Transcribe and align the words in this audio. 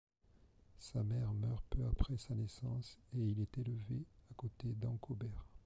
Sa 0.79 1.03
mère 1.03 1.31
meurt 1.31 1.63
peu 1.69 1.85
après 1.85 2.17
sa 2.17 2.33
naissance, 2.33 2.97
et 3.13 3.19
il 3.19 3.39
est 3.39 3.55
élevé 3.59 4.03
à 4.31 4.33
côté 4.33 4.73
d'Ankober. 4.73 5.29